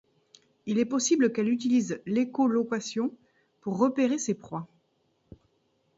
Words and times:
Il 0.65 0.79
est 0.79 0.85
possible 0.85 1.31
qu'elle 1.31 1.49
utilise 1.49 2.01
l'écholocation 2.07 3.13
pour 3.61 3.77
repérer 3.77 4.17
ses 4.17 4.33
proies. 4.33 4.67